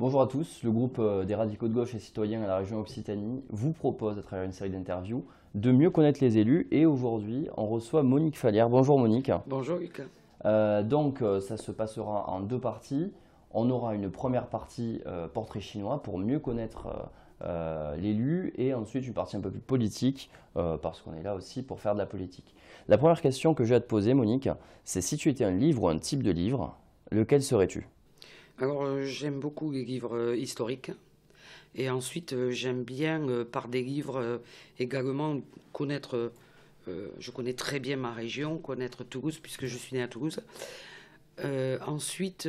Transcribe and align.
Bonjour 0.00 0.22
à 0.22 0.26
tous, 0.26 0.62
le 0.62 0.70
groupe 0.70 0.96
euh, 0.98 1.26
des 1.26 1.34
radicaux 1.34 1.68
de 1.68 1.74
gauche 1.74 1.94
et 1.94 1.98
citoyens 1.98 2.42
à 2.42 2.46
la 2.46 2.56
région 2.56 2.80
Occitanie 2.80 3.44
vous 3.50 3.72
propose 3.72 4.18
à 4.18 4.22
travers 4.22 4.46
une 4.46 4.52
série 4.52 4.70
d'interviews 4.70 5.26
de 5.54 5.72
mieux 5.72 5.90
connaître 5.90 6.24
les 6.24 6.38
élus 6.38 6.66
et 6.70 6.86
aujourd'hui 6.86 7.50
on 7.58 7.66
reçoit 7.66 8.02
Monique 8.02 8.38
Fallière. 8.38 8.70
Bonjour 8.70 8.98
Monique. 8.98 9.30
Bonjour 9.46 9.76
Lucas. 9.76 10.04
Euh, 10.46 10.82
donc 10.82 11.20
euh, 11.20 11.38
ça 11.42 11.58
se 11.58 11.70
passera 11.70 12.30
en 12.30 12.40
deux 12.40 12.58
parties. 12.58 13.12
On 13.52 13.68
aura 13.68 13.94
une 13.94 14.10
première 14.10 14.46
partie 14.46 15.02
portrait 15.34 15.60
chinois 15.60 16.02
pour 16.02 16.18
mieux 16.18 16.38
connaître 16.38 17.10
l'élu 17.98 18.54
et 18.56 18.72
ensuite 18.72 19.06
une 19.06 19.12
partie 19.12 19.36
un 19.36 19.40
peu 19.40 19.50
plus 19.50 19.60
politique 19.60 20.30
parce 20.54 21.00
qu'on 21.00 21.14
est 21.14 21.22
là 21.24 21.34
aussi 21.34 21.62
pour 21.62 21.80
faire 21.80 21.94
de 21.94 21.98
la 21.98 22.06
politique. 22.06 22.54
La 22.86 22.96
première 22.96 23.20
question 23.20 23.52
que 23.52 23.64
j'ai 23.64 23.74
à 23.74 23.80
te 23.80 23.88
poser 23.88 24.14
Monique, 24.14 24.48
c'est 24.84 25.00
si 25.00 25.16
tu 25.16 25.28
étais 25.28 25.44
un 25.44 25.50
livre 25.50 25.82
ou 25.82 25.88
un 25.88 25.98
type 25.98 26.22
de 26.22 26.30
livre, 26.30 26.76
lequel 27.10 27.42
serais-tu? 27.42 27.88
Alors 28.60 28.84
euh, 28.84 29.02
j'aime 29.04 29.40
beaucoup 29.40 29.70
les 29.70 29.84
livres 29.84 30.16
euh, 30.16 30.36
historiques. 30.36 30.92
Et 31.74 31.88
ensuite, 31.88 32.32
euh, 32.32 32.50
j'aime 32.50 32.84
bien, 32.84 33.44
par 33.50 33.68
des 33.68 33.82
livres, 33.82 34.40
également 34.78 35.40
connaître, 35.72 36.32
je 36.88 37.30
connais 37.30 37.52
très 37.52 37.78
bien 37.78 37.96
ma 37.96 38.12
région, 38.12 38.58
connaître 38.58 39.04
Toulouse, 39.04 39.38
puisque 39.40 39.66
je 39.66 39.76
suis 39.76 39.96
né 39.96 40.02
à 40.02 40.08
Toulouse. 40.08 40.40
ensuite, 41.86 42.48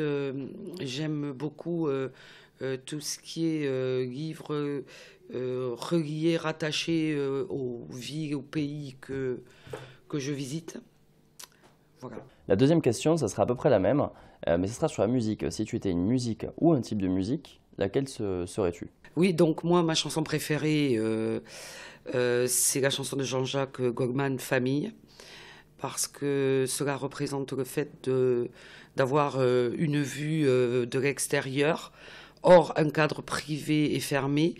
j'aime 0.79 1.33
beaucoup 1.33 1.87
tout 2.85 2.99
ce 2.99 3.19
qui 3.19 3.45
est 3.45 4.05
livres 4.05 4.83
reliés, 5.29 6.37
rattachés 6.37 7.15
aux 7.49 7.85
villes, 7.91 8.35
aux 8.35 8.41
pays 8.41 8.95
que, 9.01 9.43
que 10.09 10.17
je 10.17 10.31
visite. 10.31 10.79
La 12.47 12.55
deuxième 12.55 12.81
question, 12.81 13.17
ça 13.17 13.27
sera 13.27 13.43
à 13.43 13.45
peu 13.45 13.55
près 13.55 13.69
la 13.69 13.79
même, 13.79 14.07
euh, 14.47 14.57
mais 14.57 14.67
ce 14.67 14.75
sera 14.75 14.87
sur 14.87 15.01
la 15.01 15.07
musique. 15.07 15.49
Si 15.51 15.65
tu 15.65 15.75
étais 15.75 15.91
une 15.91 16.05
musique 16.05 16.45
ou 16.57 16.73
un 16.73 16.81
type 16.81 17.01
de 17.01 17.07
musique, 17.07 17.61
laquelle 17.77 18.07
serais-tu? 18.07 18.89
Oui, 19.15 19.33
donc 19.33 19.63
moi, 19.63 19.83
ma 19.83 19.95
chanson 19.95 20.23
préférée, 20.23 20.95
euh, 20.97 21.39
euh, 22.15 22.47
c'est 22.47 22.81
la 22.81 22.89
chanson 22.89 23.15
de 23.15 23.23
Jean-Jacques 23.23 23.81
Goldman, 23.81 24.39
Famille, 24.39 24.93
parce 25.77 26.07
que 26.07 26.65
cela 26.67 26.95
représente 26.95 27.53
le 27.53 27.63
fait 27.63 28.09
d'avoir 28.95 29.41
une 29.41 30.01
vue 30.01 30.43
de 30.43 30.99
l'extérieur, 30.99 31.91
hors 32.43 32.73
un 32.77 32.89
cadre 32.89 33.21
privé 33.21 33.95
et 33.95 33.99
fermé, 33.99 34.55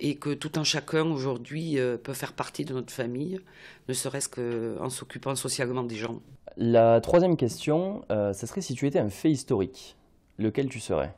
et 0.00 0.16
que 0.16 0.34
tout 0.34 0.52
un 0.56 0.64
chacun 0.64 1.06
aujourd'hui 1.06 1.78
peut 2.02 2.12
faire 2.12 2.32
partie 2.32 2.64
de 2.64 2.74
notre 2.74 2.92
famille, 2.92 3.40
ne 3.88 3.94
serait-ce 3.94 4.28
qu'en 4.28 4.90
s'occupant 4.90 5.36
socialement 5.36 5.84
des 5.84 5.96
gens. 5.96 6.20
La 6.56 7.00
troisième 7.00 7.36
question, 7.36 8.04
euh, 8.12 8.32
ça 8.32 8.46
serait 8.46 8.60
si 8.60 8.74
tu 8.74 8.86
étais 8.86 9.00
un 9.00 9.08
fait 9.08 9.30
historique, 9.30 9.96
lequel 10.38 10.68
tu 10.68 10.78
serais? 10.78 11.12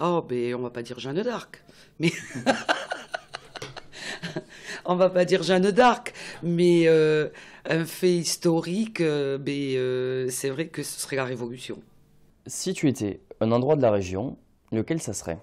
Oh, 0.00 0.24
ben 0.28 0.54
on 0.54 0.60
va 0.60 0.70
pas 0.70 0.82
dire 0.82 1.00
Jeanne 1.00 1.22
d'Arc, 1.22 1.64
mais 1.98 2.12
on 4.84 4.94
va 4.94 5.10
pas 5.10 5.24
dire 5.24 5.42
Jeanne 5.42 5.68
d'Arc, 5.72 6.14
mais 6.44 6.84
euh, 6.86 7.28
un 7.68 7.84
fait 7.84 8.14
historique, 8.14 9.00
euh, 9.00 9.36
ben, 9.36 10.30
c'est 10.30 10.50
vrai 10.50 10.68
que 10.68 10.84
ce 10.84 11.00
serait 11.00 11.16
la 11.16 11.24
Révolution. 11.24 11.82
Si 12.46 12.72
tu 12.72 12.88
étais 12.88 13.20
un 13.40 13.50
endroit 13.50 13.74
de 13.74 13.82
la 13.82 13.90
région, 13.90 14.36
lequel 14.70 15.02
ça 15.02 15.12
serait? 15.12 15.38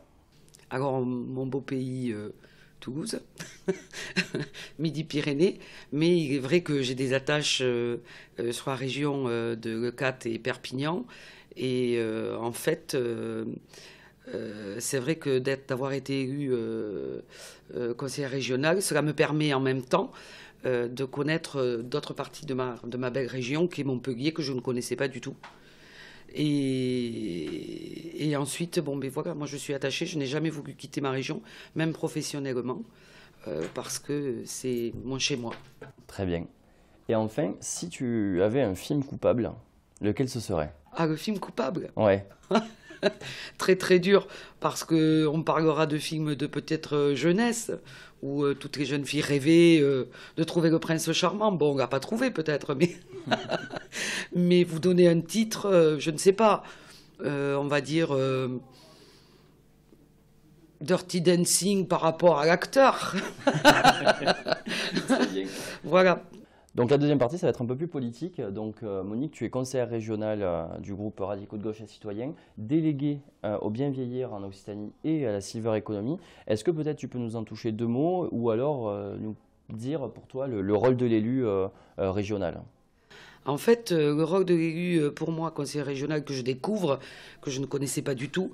Alors 0.70 1.02
mon 1.02 1.46
beau 1.46 1.60
pays 1.60 2.16
Toulouse, 2.82 3.22
Midi-Pyrénées, 4.80 5.60
mais 5.94 6.18
il 6.18 6.34
est 6.36 6.40
vrai 6.40 6.62
que 6.62 6.82
j'ai 6.82 6.96
des 6.96 7.14
attaches 7.14 7.60
euh, 7.62 7.98
euh, 8.40 8.52
sur 8.52 8.72
la 8.72 8.76
région 8.76 9.26
euh, 9.28 9.56
de 9.56 9.70
Lecat 9.70 10.18
et 10.26 10.40
Perpignan, 10.40 11.06
et 11.56 12.02
en 12.40 12.54
fait, 12.54 12.96
c'est 14.80 15.00
vrai 15.00 15.16
que 15.18 15.38
d'avoir 15.38 15.92
été 15.92 16.22
élu 16.22 16.54
conseiller 17.98 18.28
régional, 18.28 18.82
cela 18.82 19.02
me 19.02 19.12
permet 19.12 19.54
en 19.54 19.60
même 19.60 19.82
temps 19.82 20.14
de 20.64 21.04
connaître 21.04 21.82
d'autres 21.84 22.14
parties 22.14 22.46
de 22.46 22.54
ma, 22.54 22.78
de 22.86 22.96
ma 22.96 23.10
belle 23.10 23.28
région, 23.28 23.68
qui 23.68 23.82
est 23.82 23.84
Montpellier, 23.84 24.32
que 24.32 24.42
je 24.42 24.54
ne 24.54 24.62
connaissais 24.62 24.96
pas 24.96 25.10
du 25.10 25.20
tout. 25.20 25.36
Et, 26.34 27.41
et, 28.26 28.36
ensuite, 28.36 28.80
bon, 28.80 28.98
ben 28.98 29.10
voilà, 29.10 29.34
moi 29.34 29.48
je 29.48 29.58
suis 29.58 29.74
attachée, 29.74 30.06
je 30.06 30.18
n'ai 30.18 30.26
jamais 30.26 30.50
voulu 30.50 30.76
quitter 30.76 31.02
ma 31.02 31.12
région, 31.12 31.42
même 31.76 31.94
professionnellement, 31.94 32.82
euh, 33.48 33.64
parce 33.74 34.00
que 34.00 34.42
c'est 34.46 34.94
moi 35.04 35.20
chez 35.20 35.38
moi. 35.38 35.54
Très 36.08 36.26
bien. 36.26 36.46
Et 37.10 37.16
enfin, 37.16 37.56
si 37.60 37.90
tu 37.90 38.42
avais 38.42 38.62
un 38.62 38.76
film 38.76 39.04
coupable, 39.04 39.52
lequel 40.02 40.30
ce 40.30 40.40
serait? 40.40 40.74
Ah, 40.94 41.08
le 41.08 41.16
film 41.16 41.40
coupable? 41.40 41.92
Ouais. 41.96 42.26
très 43.58 43.76
très 43.76 44.00
dur 44.00 44.28
parce 44.60 44.84
que 44.84 45.28
on 45.28 45.44
parlera 45.44 45.86
de 45.86 45.98
films 45.98 46.36
de 46.36 46.48
peut-être 46.48 46.96
euh, 46.96 47.16
jeunesse 47.16 47.72
où 48.22 48.44
euh, 48.44 48.54
toutes 48.54 48.78
les 48.78 48.86
jeunes 48.86 49.06
filles 49.06 49.22
rêvaient 49.22 49.80
euh, 49.82 50.10
de 50.38 50.44
trouver 50.44 50.70
le 50.70 50.80
prince 50.80 51.12
charmant. 51.12 51.52
Bon, 51.52 51.74
on 51.74 51.78
l'a 51.78 51.88
pas 51.88 52.00
trouvé 52.00 52.30
peut-être, 52.32 52.76
mais 52.76 52.96
mais 54.36 54.64
vous 54.64 54.80
donnez 54.80 55.08
un 55.08 55.22
titre, 55.22 55.98
je 56.00 56.12
ne 56.12 56.18
sais 56.18 56.34
pas, 56.34 56.64
on 57.24 57.68
va 57.68 57.82
dire 57.82 58.16
Dirty 60.82 61.22
Dancing 61.22 61.88
par 61.88 62.02
rapport 62.02 62.40
à 62.40 62.46
l'acteur. 62.46 63.16
voilà. 65.84 66.24
Donc 66.74 66.90
la 66.90 66.98
deuxième 66.98 67.20
partie, 67.20 67.38
ça 67.38 67.48
va 67.48 67.52
être 67.52 67.62
un 67.62 67.66
peu 67.66 67.76
plus 67.76 67.88
politique. 67.88 68.42
Donc 68.42 68.82
euh, 68.82 69.04
Monique, 69.04 69.34
tu 69.34 69.46
es 69.46 69.50
conseillère 69.50 69.90
régionale 69.90 70.40
euh, 70.42 70.66
du 70.80 70.96
groupe 70.96 71.20
Radicaux 71.20 71.58
de 71.58 71.64
gauche 71.64 71.82
et 71.82 71.86
citoyens, 71.86 72.34
déléguée 72.58 73.20
euh, 73.46 73.58
au 73.60 73.70
bien 73.70 73.90
vieillir 73.90 74.34
en 74.34 74.42
Occitanie 74.44 74.92
et 75.04 75.28
à 75.28 75.34
la 75.34 75.42
silver 75.42 75.78
economy. 75.78 76.18
Est-ce 76.48 76.64
que 76.64 76.72
peut-être 76.72 76.98
tu 76.98 77.08
peux 77.08 77.20
nous 77.20 77.36
en 77.36 77.44
toucher 77.44 77.72
deux 77.72 77.88
mots 77.88 78.28
ou 78.32 78.50
alors 78.50 78.92
nous 79.20 79.36
dire 79.70 80.10
pour 80.10 80.28
toi 80.28 80.48
le 80.48 80.76
rôle 80.76 80.98
de 80.98 81.06
l'élu 81.06 81.46
régional? 81.98 82.62
En 83.46 83.58
fait, 83.58 83.92
euh, 83.92 84.16
le 84.16 84.24
rôle 84.24 84.46
de 84.46 84.54
l'élu, 84.54 84.98
euh, 85.02 85.10
pour 85.10 85.32
moi, 85.32 85.50
conseiller 85.50 85.84
régional, 85.84 86.24
que 86.24 86.34
je 86.34 86.44
découvre, 86.44 87.00
que 87.42 87.50
je 87.50 87.60
ne 87.60 87.66
connaissais 87.66 88.04
pas 88.04 88.14
du 88.14 88.30
tout, 88.30 88.54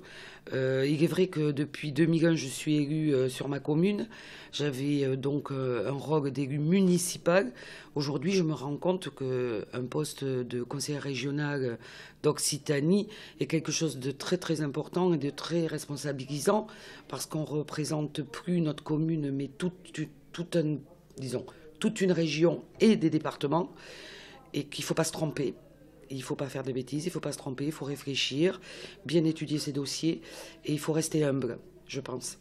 euh, 0.54 0.86
il 0.88 1.04
est 1.04 1.08
vrai 1.08 1.26
que 1.26 1.50
depuis 1.50 1.92
2001, 1.92 2.36
je 2.36 2.46
suis 2.46 2.76
élu 2.76 3.28
sur 3.28 3.48
ma 3.48 3.60
commune. 3.60 4.08
J'avais 4.50 5.14
donc 5.18 5.50
un 5.50 5.92
rôle 5.92 6.30
d'élu 6.30 6.58
municipal. 6.58 7.52
Aujourd'hui, 7.94 8.32
je 8.32 8.42
me 8.42 8.54
rends 8.54 8.78
compte 8.78 9.10
qu'un 9.14 9.84
poste 9.84 10.24
de 10.24 10.62
conseiller 10.62 10.98
régional 10.98 11.78
d'Occitanie 12.22 13.08
est 13.40 13.46
quelque 13.46 13.72
chose 13.72 13.98
de 13.98 14.10
très 14.10 14.38
très 14.38 14.62
important 14.62 15.12
et 15.12 15.18
de 15.18 15.28
très 15.28 15.66
responsabilisant 15.66 16.66
parce 17.08 17.26
qu'on 17.26 17.44
représente 17.44 18.22
plus 18.22 18.62
notre 18.62 18.82
commune, 18.82 19.30
mais 19.30 19.50
disons, 21.18 21.44
toute 21.78 22.00
une 22.00 22.12
région 22.12 22.64
et 22.80 22.96
des 22.96 23.10
départements 23.10 23.70
et 24.54 24.64
qu'il 24.64 24.82
ne 24.82 24.86
faut 24.86 24.94
pas 24.94 25.04
se 25.04 25.12
tromper. 25.12 25.54
Il 26.10 26.18
ne 26.18 26.22
faut 26.22 26.36
pas 26.36 26.48
faire 26.48 26.62
de 26.62 26.72
bêtises, 26.72 27.04
il 27.04 27.08
ne 27.08 27.12
faut 27.12 27.20
pas 27.20 27.32
se 27.32 27.38
tromper, 27.38 27.66
il 27.66 27.72
faut 27.72 27.84
réfléchir, 27.84 28.60
bien 29.04 29.24
étudier 29.24 29.58
ses 29.58 29.72
dossiers 29.72 30.22
et 30.64 30.72
il 30.72 30.78
faut 30.78 30.92
rester 30.92 31.22
humble, 31.24 31.58
je 31.86 32.00
pense. 32.00 32.38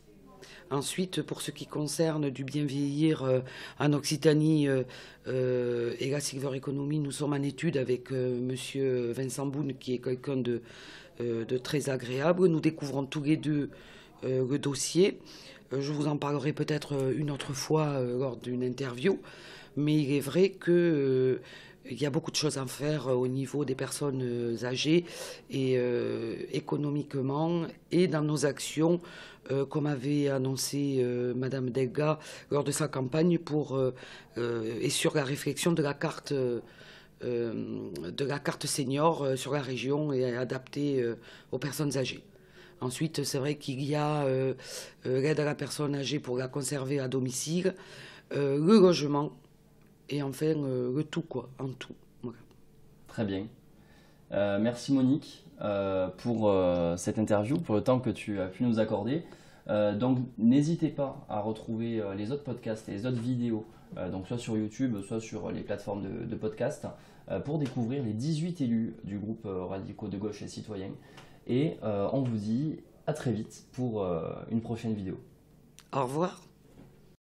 Ensuite, 0.69 1.21
pour 1.21 1.41
ce 1.41 1.51
qui 1.51 1.65
concerne 1.65 2.29
du 2.29 2.43
bien 2.43 2.65
vieillir 2.65 3.23
euh, 3.23 3.39
en 3.79 3.93
Occitanie 3.93 4.67
euh, 4.67 4.83
euh, 5.27 5.95
et 5.99 6.09
la 6.09 6.19
Silver 6.19 6.57
Economy, 6.57 6.99
nous 6.99 7.11
sommes 7.11 7.33
en 7.33 7.41
étude 7.41 7.77
avec 7.77 8.11
Monsieur 8.11 9.11
Vincent 9.11 9.45
Boune, 9.45 9.73
qui 9.79 9.93
est 9.93 9.99
quelqu'un 9.99 10.37
de, 10.37 10.61
très 11.63 11.89
agréable. 11.89 12.47
Nous 12.47 12.59
découvrons 12.59 13.05
tous 13.05 13.23
les 13.23 13.37
deux 13.37 13.69
le 14.23 14.57
dossier. 14.57 15.19
je 15.71 15.91
vous 15.91 16.07
en 16.07 16.17
parlerai 16.17 16.53
peut-être 16.53 17.13
une 17.15 17.31
autre 17.31 17.53
fois 17.53 18.01
lors 18.01 18.35
d'une 18.35 18.63
interview, 18.63 19.19
mais 19.77 19.95
il 19.95 20.13
est 20.13 20.19
vrai 20.19 20.49
que 20.49 21.39
il 21.89 22.01
y 22.01 22.05
a 22.05 22.09
beaucoup 22.09 22.31
de 22.31 22.35
choses 22.35 22.57
à 22.57 22.65
faire 22.65 23.07
euh, 23.07 23.13
au 23.13 23.27
niveau 23.27 23.65
des 23.65 23.75
personnes 23.75 24.21
euh, 24.23 24.65
âgées 24.65 25.05
et 25.49 25.75
euh, 25.77 26.35
économiquement 26.51 27.65
et 27.91 28.07
dans 28.07 28.21
nos 28.21 28.45
actions, 28.45 28.99
comme 29.69 29.85
avait 29.85 30.27
annoncé 30.27 31.01
Madame 31.33 31.69
Delga 31.69 32.19
lors 32.51 32.65
de 32.65 32.71
sa 32.71 32.89
campagne 32.89 33.37
pour 33.37 33.79
et 34.35 34.89
sur 34.89 35.15
la 35.15 35.23
réflexion 35.23 35.71
de 35.71 35.81
la 35.81 35.93
carte 35.93 36.33
de 36.33 38.25
la 38.25 38.39
carte 38.39 38.65
senior 38.65 39.25
sur 39.37 39.53
la 39.53 39.61
région 39.61 40.11
et 40.11 40.35
adaptée 40.35 41.01
aux 41.53 41.59
personnes 41.59 41.97
âgées. 41.97 42.25
Ensuite, 42.81 43.23
c'est 43.23 43.37
vrai 43.37 43.55
qu'il 43.55 43.81
y 43.81 43.95
a 43.95 44.27
l'aide 45.05 45.39
à 45.39 45.45
la 45.45 45.55
personne 45.55 45.95
âgée 45.95 46.19
pour 46.19 46.37
la 46.37 46.49
conserver 46.49 46.99
à 46.99 47.07
domicile, 47.07 47.73
le 48.31 48.57
logement 48.57 49.31
et 50.09 50.23
enfin 50.23 50.45
euh, 50.45 50.95
le 50.95 51.03
tout, 51.03 51.21
quoi, 51.21 51.49
en 51.59 51.69
tout. 51.69 51.93
Très 53.07 53.25
bien. 53.25 53.47
Euh, 54.31 54.59
merci 54.59 54.93
Monique 54.93 55.45
euh, 55.61 56.09
pour 56.17 56.53
cette 56.97 57.17
interview, 57.17 57.57
pour 57.57 57.75
le 57.75 57.81
temps 57.81 57.99
que 57.99 58.09
tu 58.09 58.39
as 58.39 58.47
pu 58.47 58.63
nous 58.63 58.79
accorder. 58.79 59.23
donc 59.67 60.19
n'hésitez 60.37 60.89
pas 60.89 61.25
à 61.29 61.39
retrouver 61.39 62.01
les 62.15 62.31
autres 62.31 62.43
podcasts 62.43 62.87
et 62.89 62.91
les 62.91 63.05
autres 63.05 63.19
vidéos, 63.19 63.65
donc 64.11 64.27
soit 64.27 64.37
sur 64.37 64.55
YouTube, 64.57 65.01
soit 65.01 65.19
sur 65.19 65.51
les 65.51 65.61
plateformes 65.61 66.03
de, 66.03 66.25
de 66.25 66.35
podcast, 66.35 66.87
pour 67.43 67.57
découvrir 67.57 68.03
les 68.03 68.13
18 68.13 68.61
élus 68.61 68.95
du 69.03 69.17
groupe 69.17 69.45
radicaux 69.45 70.07
de 70.07 70.17
gauche 70.17 70.41
et 70.41 70.47
citoyens. 70.47 70.91
Et 71.47 71.77
on 71.83 72.21
vous 72.21 72.37
dit 72.37 72.79
à 73.07 73.13
très 73.13 73.31
vite 73.31 73.65
pour 73.73 74.05
une 74.51 74.61
prochaine 74.61 74.93
vidéo. 74.93 75.19
Au 75.91 76.03
revoir. 76.03 76.46